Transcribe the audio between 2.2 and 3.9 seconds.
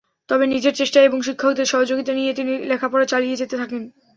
তিনি লেখাপড়া চালিয়ে যেতে থাকেন।